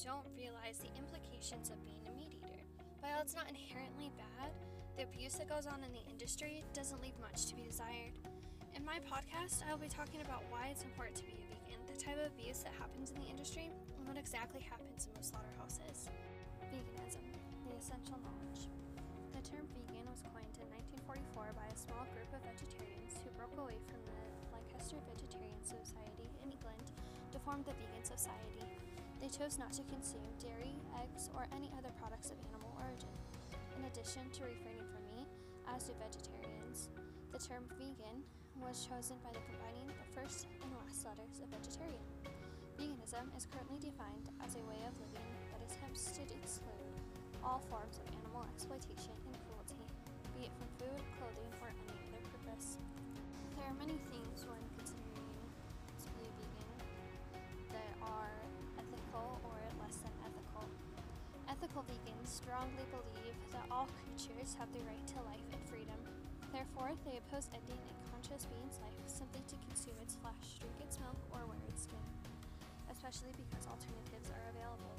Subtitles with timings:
[0.00, 2.64] don't realize the implications of being a meat eater.
[3.04, 4.48] While it's not inherently bad,
[4.96, 8.16] the abuse that goes on in the industry doesn't leave much to be desired.
[8.72, 11.84] In my podcast, I will be talking about why it's important to be a vegan,
[11.84, 15.36] the type of abuse that happens in the industry, and what exactly happens in most
[15.36, 16.08] slaughterhouses.
[16.72, 17.24] Veganism,
[17.68, 18.72] the essential knowledge.
[19.36, 20.68] The term vegan was coined in
[21.04, 24.16] 1944 by a small group of vegetarians who broke away from the
[24.48, 26.88] Lancaster Vegetarian Society in England
[27.36, 28.64] to form the Vegan Society.
[29.20, 33.12] They chose not to consume dairy, eggs, or any other products of animal origin.
[33.76, 35.28] In addition to refraining from meat,
[35.68, 36.88] as do vegetarians,
[37.28, 38.24] the term vegan
[38.56, 42.08] was chosen by the combining the first and last letters of vegetarian.
[42.80, 46.96] Veganism is currently defined as a way of living that attempts to exclude
[47.44, 48.69] all forms of animal exploitation
[61.90, 65.98] vegans strongly believe that all creatures have the right to life and freedom.
[66.54, 71.02] Therefore, they oppose ending a conscious being's life simply to consume its flesh, drink its
[71.02, 72.06] milk, or wear its skin,
[72.90, 74.94] especially because alternatives are available.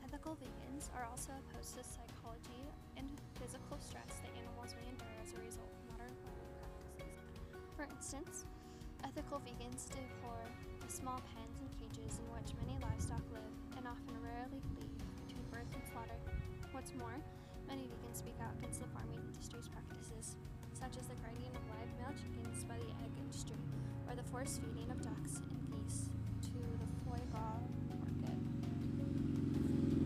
[0.00, 2.64] Ethical vegans are also opposed to psychology
[2.96, 7.16] and physical stress that animals may endure as a result of modern farming practices.
[7.76, 8.48] For instance,
[9.04, 10.48] ethical vegans deplore
[10.80, 14.81] the small pens and cages in which many livestock live and often rarely leave
[18.12, 20.36] vegans speak out against the farming industry's practices,
[20.72, 23.56] such as the grinding of live male chickens by the egg industry,
[24.08, 26.10] or the forced feeding of ducks and geese
[26.42, 28.36] to the foie market.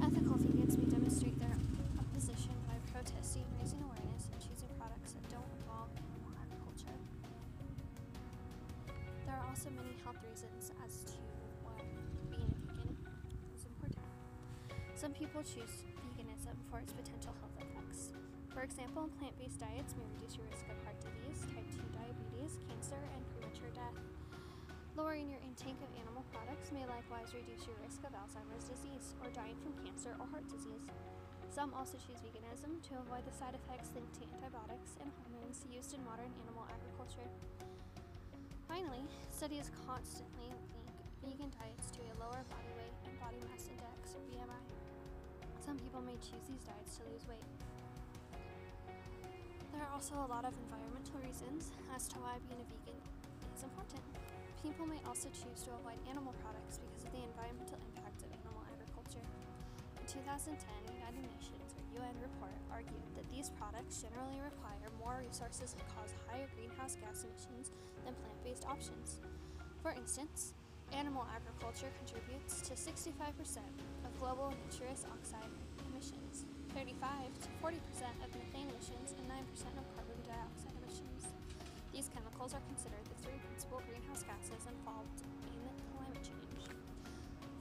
[0.00, 1.56] Ethical vegans may demonstrate their
[2.00, 6.96] opposition by protesting, raising awareness, and choosing products that don't involve animal agriculture.
[9.26, 11.20] There are also many health reasons as to
[11.64, 11.76] why
[12.32, 12.96] being a vegan
[13.52, 14.08] is important.
[14.96, 17.49] Some people choose veganism for its potential health.
[18.60, 22.60] For example, plant based diets may reduce your risk of heart disease, type 2 diabetes,
[22.68, 23.96] cancer, and premature death.
[25.00, 29.32] Lowering your intake of animal products may likewise reduce your risk of Alzheimer's disease or
[29.32, 30.84] dying from cancer or heart disease.
[31.48, 35.96] Some also choose veganism to avoid the side effects linked to antibiotics and hormones used
[35.96, 37.24] in modern animal agriculture.
[38.68, 40.92] Finally, studies constantly link
[41.24, 44.60] vegan diets to a lower body weight and body mass index or BMI.
[45.64, 47.48] Some people may choose these diets to lose weight.
[49.80, 53.00] There are also a lot of environmental reasons as to why being a vegan
[53.56, 54.04] is important.
[54.60, 58.60] People may also choose to avoid animal products because of the environmental impact of animal
[58.68, 59.24] agriculture.
[59.96, 60.52] In 2010
[60.84, 65.80] the United Nations or UN report argued that these products generally require more resources and
[65.96, 67.72] cause higher greenhouse gas emissions
[68.04, 69.24] than plant based options.
[69.80, 70.52] For instance,
[70.92, 73.64] animal agriculture contributes to 65%
[74.04, 75.48] of global nitrous oxide
[75.88, 76.44] emissions,
[76.76, 77.29] 35
[78.90, 81.30] emissions, and 9% of carbon dioxide emissions.
[81.94, 85.62] These chemicals are considered the three principal greenhouse gases involved in
[85.94, 86.62] climate change.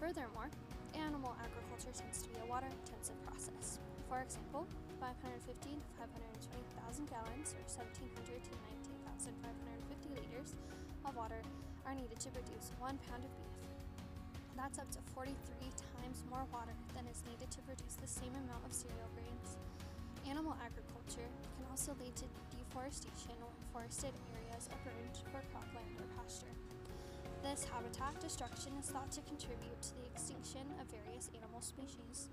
[0.00, 0.48] Furthermore,
[0.96, 3.76] animal agriculture tends to be a water intensive process.
[4.08, 4.64] For example,
[5.00, 8.52] 550 to 520,000 gallons, or 1,700 to
[9.20, 10.56] 19,550 liters,
[11.04, 11.40] of water
[11.84, 13.58] are needed to produce one pound of beef.
[14.56, 15.36] That's up to 43
[16.02, 19.54] times more water than is needed to produce the same amount of cereal grains.
[20.26, 20.58] Animal
[21.08, 26.52] agriculture can also lead to deforestation when forested areas are burned for cropland or pasture.
[27.40, 32.28] This habitat destruction is thought to contribute to the extinction of various animal species.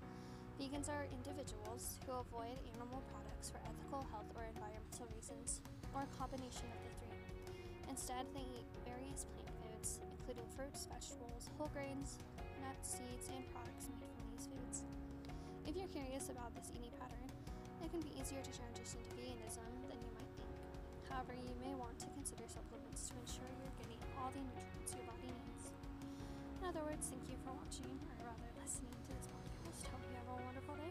[0.60, 5.64] Vegans are individuals who avoid animal products for ethical, health, or environmental reasons,
[5.96, 7.24] or a combination of the three.
[7.88, 12.20] Instead, they eat various plant foods, including fruits, vegetables, whole grains,
[12.60, 14.84] nuts, seeds, and products made from these foods.
[15.64, 17.25] If you're curious about this eating pattern,
[17.86, 20.50] it can be easier to transition to veganism than you might think.
[21.06, 25.06] However, you may want to consider supplements to ensure you're getting all the nutrients your
[25.06, 25.70] body needs.
[26.58, 29.86] In other words, thank you for watching, or rather listening to this podcast.
[29.86, 30.85] Hope you have a wonderful day.